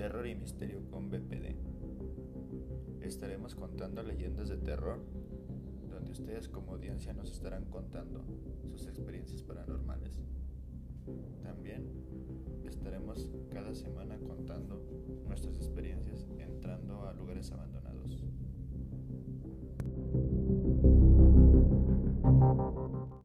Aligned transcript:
Terror 0.00 0.26
y 0.26 0.34
Misterio 0.34 0.80
con 0.90 1.10
BPD. 1.10 1.56
Estaremos 3.02 3.54
contando 3.54 4.02
leyendas 4.02 4.48
de 4.48 4.56
terror, 4.56 5.04
donde 5.90 6.12
ustedes 6.12 6.48
como 6.48 6.72
audiencia 6.72 7.12
nos 7.12 7.30
estarán 7.30 7.66
contando 7.66 8.24
sus 8.70 8.86
experiencias 8.86 9.42
paranormales. 9.42 10.18
También 11.42 11.86
estaremos 12.64 13.30
cada 13.50 13.74
semana 13.74 14.16
contando 14.20 14.82
nuestras 15.28 15.56
experiencias 15.56 16.26
entrando 16.38 17.06
a 17.06 17.12
lugares 17.12 17.52
abandonados 17.52 17.89